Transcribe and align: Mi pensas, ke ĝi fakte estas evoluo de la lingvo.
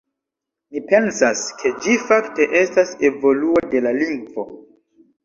Mi 0.75 0.79
pensas, 0.91 1.43
ke 1.59 1.71
ĝi 1.87 1.97
fakte 2.07 2.47
estas 2.63 2.95
evoluo 3.11 3.63
de 3.75 3.83
la 3.89 3.93
lingvo. 3.99 4.47